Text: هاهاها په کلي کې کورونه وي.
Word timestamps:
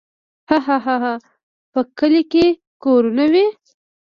هاهاها 0.49 1.13
په 1.71 1.79
کلي 1.97 2.23
کې 2.31 2.45
کورونه 2.83 3.25
وي. 3.33 3.47